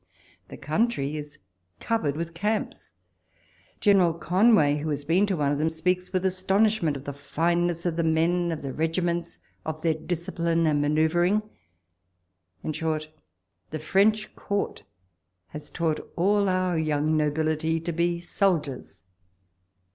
The 0.47 0.57
country 0.57 1.15
is 1.15 1.37
covered 1.79 2.15
with 2.15 2.33
camps; 2.33 2.89
General 3.79 4.15
Conway, 4.15 4.77
who 4.77 4.89
has 4.89 5.05
been 5.05 5.27
to 5.27 5.37
one 5.37 5.51
of 5.51 5.59
them, 5.59 5.69
speaks 5.69 6.11
with 6.11 6.25
astonishment 6.25 6.97
of 6.97 7.03
the 7.03 7.13
fineness 7.13 7.85
of 7.85 7.97
the 7.97 8.03
men, 8.03 8.51
of 8.51 8.63
the 8.63 8.73
regiments, 8.73 9.37
of 9.63 9.83
their 9.83 9.93
discipline 9.93 10.65
and 10.65 10.81
manoeuvring. 10.81 11.43
In 12.63 12.73
short, 12.73 13.09
the 13.69 13.77
French 13.77 14.35
Court 14.35 14.81
has 15.49 15.69
taught 15.69 15.99
all 16.15 16.49
our 16.49 16.79
young 16.79 17.15
nobility 17.15 17.79
to 17.79 17.91
be 17.93 18.19
soldiers. 18.19 19.03